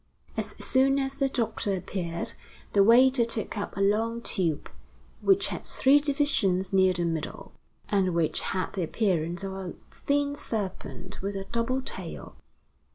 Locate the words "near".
6.73-6.91